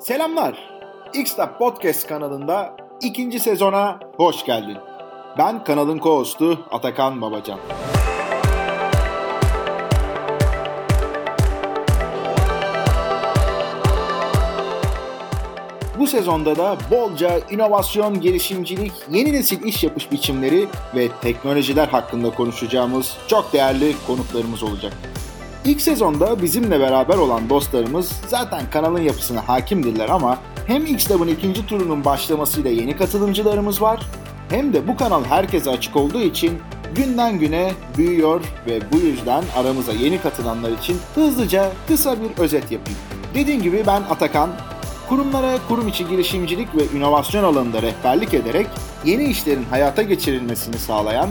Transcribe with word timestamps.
Selamlar. 0.00 0.70
Xtap 1.14 1.58
Podcast 1.58 2.06
kanalında 2.06 2.76
ikinci 3.02 3.40
sezona 3.40 4.00
hoş 4.16 4.44
geldin. 4.44 4.76
Ben 5.38 5.64
kanalın 5.64 5.98
co-hostu 5.98 6.58
Atakan 6.70 7.20
Babacan. 7.20 7.58
Bu 15.98 16.06
sezonda 16.06 16.56
da 16.56 16.76
bolca 16.90 17.40
inovasyon, 17.50 18.20
girişimcilik, 18.20 18.92
yeni 19.10 19.32
nesil 19.32 19.62
iş 19.62 19.84
yapış 19.84 20.12
biçimleri 20.12 20.68
ve 20.94 21.08
teknolojiler 21.22 21.88
hakkında 21.88 22.30
konuşacağımız 22.30 23.16
çok 23.28 23.52
değerli 23.52 23.94
konuklarımız 24.06 24.62
olacak. 24.62 24.92
İlk 25.64 25.80
sezonda 25.80 26.42
bizimle 26.42 26.80
beraber 26.80 27.14
olan 27.14 27.50
dostlarımız 27.50 28.12
zaten 28.26 28.62
kanalın 28.70 29.00
yapısına 29.00 29.48
hakimdirler 29.48 30.08
ama 30.08 30.38
hem 30.66 30.86
X-Lab'ın 30.86 31.28
ikinci 31.28 31.66
turunun 31.66 32.04
başlamasıyla 32.04 32.70
yeni 32.70 32.96
katılımcılarımız 32.96 33.82
var 33.82 34.00
hem 34.50 34.72
de 34.72 34.88
bu 34.88 34.96
kanal 34.96 35.24
herkese 35.24 35.70
açık 35.70 35.96
olduğu 35.96 36.20
için 36.20 36.58
günden 36.94 37.38
güne 37.38 37.72
büyüyor 37.96 38.40
ve 38.66 38.80
bu 38.92 38.96
yüzden 38.96 39.44
aramıza 39.56 39.92
yeni 39.92 40.20
katılanlar 40.20 40.70
için 40.70 40.96
hızlıca 41.14 41.72
kısa 41.88 42.16
bir 42.22 42.42
özet 42.42 42.72
yapayım. 42.72 42.98
Dediğim 43.34 43.62
gibi 43.62 43.84
ben 43.86 44.02
Atakan, 44.02 44.50
kurumlara 45.08 45.58
kurum 45.68 45.88
içi 45.88 46.08
girişimcilik 46.08 46.68
ve 46.76 46.98
inovasyon 46.98 47.44
alanında 47.44 47.82
rehberlik 47.82 48.34
ederek 48.34 48.66
yeni 49.04 49.24
işlerin 49.24 49.64
hayata 49.64 50.02
geçirilmesini 50.02 50.78
sağlayan, 50.78 51.30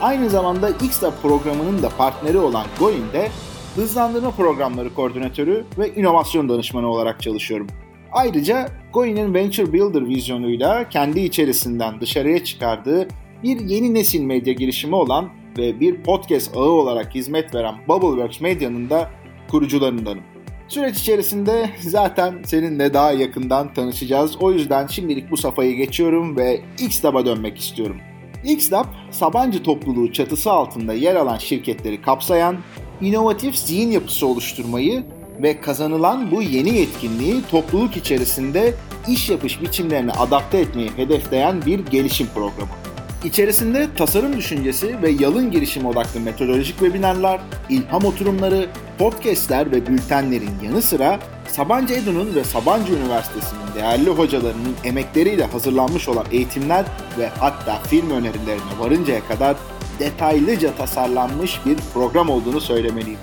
aynı 0.00 0.30
zamanda 0.30 0.70
Xlab 0.70 1.12
programının 1.22 1.82
da 1.82 1.88
partneri 1.88 2.38
olan 2.38 2.66
Goin'de 2.78 3.28
hızlandırma 3.74 4.30
programları 4.30 4.94
koordinatörü 4.94 5.64
ve 5.78 5.94
inovasyon 5.94 6.48
danışmanı 6.48 6.90
olarak 6.90 7.22
çalışıyorum. 7.22 7.66
Ayrıca 8.12 8.68
Goin'in 8.92 9.34
Venture 9.34 9.72
Builder 9.72 10.08
vizyonuyla 10.08 10.88
kendi 10.88 11.20
içerisinden 11.20 12.00
dışarıya 12.00 12.44
çıkardığı 12.44 13.08
bir 13.42 13.60
yeni 13.60 13.94
nesil 13.94 14.22
medya 14.22 14.52
girişimi 14.52 14.94
olan 14.94 15.28
ve 15.58 15.80
bir 15.80 16.02
podcast 16.02 16.56
ağı 16.56 16.70
olarak 16.70 17.14
hizmet 17.14 17.54
veren 17.54 17.74
Bubbleworks 17.88 18.40
Medya'nın 18.40 18.90
da 18.90 19.10
kurucularındanım. 19.50 20.22
Süreç 20.68 20.98
içerisinde 20.98 21.70
zaten 21.80 22.42
seninle 22.46 22.94
daha 22.94 23.12
yakından 23.12 23.74
tanışacağız. 23.74 24.36
O 24.40 24.52
yüzden 24.52 24.86
şimdilik 24.86 25.30
bu 25.30 25.36
safhayı 25.36 25.76
geçiyorum 25.76 26.36
ve 26.36 26.60
Xlab'a 26.78 27.26
dönmek 27.26 27.58
istiyorum. 27.58 27.96
Xlab, 28.44 28.84
Sabancı 29.10 29.62
topluluğu 29.62 30.12
çatısı 30.12 30.50
altında 30.50 30.94
yer 30.94 31.16
alan 31.16 31.36
şirketleri 31.36 32.02
kapsayan, 32.02 32.56
inovatif 33.00 33.56
zihin 33.56 33.90
yapısı 33.90 34.26
oluşturmayı 34.26 35.04
ve 35.42 35.60
kazanılan 35.60 36.30
bu 36.30 36.42
yeni 36.42 36.74
yetkinliği 36.74 37.42
topluluk 37.50 37.96
içerisinde 37.96 38.74
iş 39.08 39.30
yapış 39.30 39.62
biçimlerine 39.62 40.12
adapte 40.12 40.58
etmeyi 40.58 40.90
hedefleyen 40.96 41.66
bir 41.66 41.78
gelişim 41.78 42.26
programı. 42.34 42.77
İçerisinde 43.24 43.88
tasarım 43.96 44.36
düşüncesi 44.36 45.02
ve 45.02 45.10
yalın 45.10 45.50
girişim 45.50 45.86
odaklı 45.86 46.20
metodolojik 46.20 46.78
webinarlar, 46.78 47.40
ilham 47.68 48.04
oturumları, 48.04 48.66
podcastler 48.98 49.70
ve 49.72 49.86
bültenlerin 49.86 50.50
yanı 50.64 50.82
sıra 50.82 51.18
Sabancı 51.52 51.94
Edu'nun 51.94 52.34
ve 52.34 52.44
Sabancı 52.44 52.92
Üniversitesi'nin 52.92 53.74
değerli 53.74 54.10
hocalarının 54.10 54.76
emekleriyle 54.84 55.44
hazırlanmış 55.44 56.08
olan 56.08 56.24
eğitimler 56.32 56.84
ve 57.18 57.28
hatta 57.28 57.78
film 57.78 58.10
önerilerine 58.10 58.78
varıncaya 58.78 59.26
kadar 59.28 59.56
detaylıca 59.98 60.74
tasarlanmış 60.74 61.60
bir 61.66 61.76
program 61.94 62.30
olduğunu 62.30 62.60
söylemeliyim. 62.60 63.18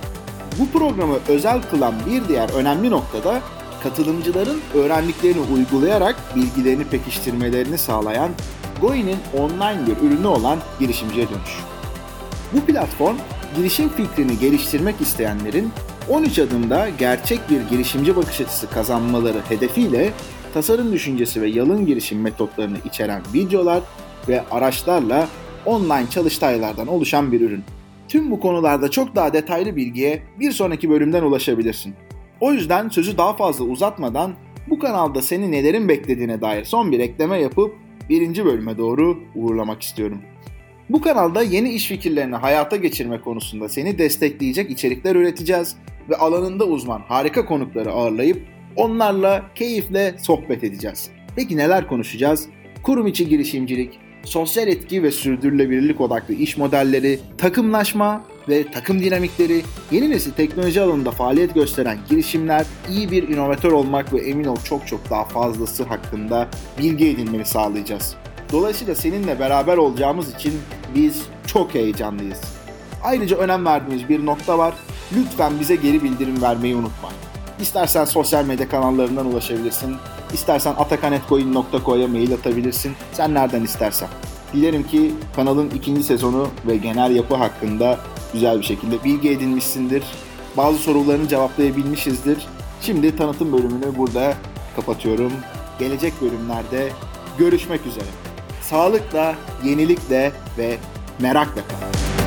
Bu 0.60 0.80
programı 0.80 1.16
özel 1.28 1.62
kılan 1.62 1.94
bir 2.10 2.28
diğer 2.28 2.50
önemli 2.50 2.92
noktada 2.92 3.42
katılımcıların 3.84 4.60
öğrendiklerini 4.74 5.42
uygulayarak 5.54 6.16
bilgilerini 6.36 6.84
pekiştirmelerini 6.84 7.78
sağlayan 7.78 8.30
Goi'nin 8.82 9.18
online 9.38 9.88
bir 9.88 10.08
ürünü 10.08 10.28
olan 10.28 10.60
girişimciye 10.80 11.30
dönüş. 11.30 11.60
Bu 12.54 12.60
platform 12.60 13.16
girişim 13.56 13.90
fikrini 13.90 14.40
geliştirmek 14.40 15.02
isteyenlerin 15.02 15.72
13 16.10 16.40
adımda 16.40 16.90
gerçek 17.00 17.50
bir 17.50 17.62
girişimci 17.62 18.16
bakış 18.16 18.42
açısı 18.42 18.70
kazanmaları 18.70 19.38
hedefiyle 19.50 20.14
tasarım 20.54 20.94
düşüncesi 20.94 21.42
ve 21.42 21.50
yalın 21.50 21.86
girişim 21.86 22.22
metotlarını 22.22 22.78
içeren 22.86 23.22
videolar 23.34 23.82
ve 24.28 24.44
araçlarla 24.52 25.28
online 25.66 26.10
çalıştaylardan 26.10 26.88
oluşan 26.88 27.32
bir 27.32 27.42
ürün. 27.42 27.64
Tüm 28.08 28.32
bu 28.32 28.40
konularda 28.40 28.92
çok 28.92 29.16
daha 29.16 29.34
detaylı 29.34 29.76
bilgiye 29.76 30.22
bir 30.40 30.52
sonraki 30.52 30.90
bölümden 30.90 31.24
ulaşabilirsin. 31.24 31.96
O 32.40 32.54
yüzden 32.54 32.90
sözü 32.90 33.18
daha 33.18 33.36
fazla 33.36 33.66
uzatmadan 33.66 34.34
bu 34.70 34.80
kanalda 34.80 35.22
seni 35.22 35.52
nelerin 35.52 35.90
beklediğine 35.90 36.42
dair 36.42 36.66
son 36.66 36.92
bir 36.92 37.00
ekleme 37.00 37.42
yapıp 37.42 37.76
birinci 38.10 38.46
bölüme 38.46 38.78
doğru 38.78 39.20
uğurlamak 39.36 39.82
istiyorum. 39.82 40.22
Bu 40.90 41.02
kanalda 41.02 41.44
yeni 41.44 41.70
iş 41.70 41.88
fikirlerini 41.88 42.36
hayata 42.36 42.76
geçirme 42.76 43.22
konusunda 43.22 43.70
seni 43.70 43.98
destekleyecek 43.98 44.72
içerikler 44.72 45.16
üreteceğiz 45.16 45.76
ve 46.10 46.16
alanında 46.16 46.66
uzman 46.66 47.00
harika 47.00 47.46
konukları 47.46 47.92
ağırlayıp 47.92 48.42
onlarla 48.76 49.44
keyifle 49.56 50.16
sohbet 50.22 50.64
edeceğiz. 50.64 51.10
Peki 51.36 51.58
neler 51.58 51.88
konuşacağız? 51.88 52.48
Kurum 52.84 53.08
içi 53.08 53.30
girişimcilik, 53.30 54.00
sosyal 54.24 54.68
etki 54.68 55.04
ve 55.04 55.12
sürdürülebilirlik 55.12 56.02
odaklı 56.02 56.34
iş 56.34 56.58
modelleri, 56.58 57.20
takımlaşma 57.38 58.24
ve 58.50 58.72
takım 58.72 59.00
dinamikleri, 59.00 59.62
yeni 59.92 60.10
nesil 60.10 60.32
teknoloji 60.32 60.82
alanında 60.82 61.12
faaliyet 61.12 61.54
gösteren 61.54 61.98
girişimler, 62.10 62.66
iyi 62.90 63.12
bir 63.12 63.28
inovatör 63.28 63.72
olmak 63.72 64.14
ve 64.14 64.22
emin 64.22 64.46
ol 64.46 64.58
çok 64.64 64.88
çok 64.88 65.10
daha 65.10 65.26
fazlası 65.26 65.84
hakkında 65.84 66.48
bilgi 66.80 67.10
edinmeni 67.10 67.46
sağlayacağız. 67.46 68.16
Dolayısıyla 68.52 68.96
seninle 68.96 69.40
beraber 69.40 69.78
olacağımız 69.78 70.36
için 70.36 70.54
biz 70.96 71.22
çok 71.48 71.74
heyecanlıyız. 71.74 72.42
Ayrıca 73.04 73.38
önem 73.38 73.66
verdiğimiz 73.66 74.10
bir 74.10 74.26
nokta 74.26 74.58
var. 74.58 74.74
Lütfen 75.18 75.60
bize 75.60 75.76
geri 75.76 76.04
bildirim 76.04 76.42
vermeyi 76.42 76.76
unutma. 76.76 77.10
İstersen 77.62 78.06
sosyal 78.06 78.46
medya 78.46 78.70
kanallarından 78.70 79.26
ulaşabilirsin. 79.26 79.96
İstersen 80.34 80.74
atakanetcoin.co'ya 80.78 82.08
mail 82.08 82.34
atabilirsin. 82.34 82.94
Sen 83.12 83.34
nereden 83.34 83.64
istersen. 83.64 84.10
Dilerim 84.54 84.84
ki 84.84 85.12
kanalın 85.36 85.70
ikinci 85.70 86.04
sezonu 86.04 86.48
ve 86.68 86.78
genel 86.78 87.16
yapı 87.16 87.36
hakkında 87.36 88.00
güzel 88.36 88.60
bir 88.60 88.66
şekilde 88.66 89.04
bilgi 89.04 89.30
edinmişsindir. 89.30 90.04
Bazı 90.58 90.78
sorularını 90.78 91.28
cevaplayabilmişizdir. 91.28 92.48
Şimdi 92.82 93.18
tanıtım 93.18 93.54
bölümünü 93.54 93.98
burada 93.98 94.34
kapatıyorum. 94.76 95.32
Gelecek 95.80 96.14
bölümlerde 96.22 96.90
görüşmek 97.38 97.86
üzere. 97.86 98.06
Sağlıkla, 98.62 99.36
yenilikle 99.64 100.32
ve 100.58 100.78
merakla 101.20 101.62
kalın. 101.68 102.25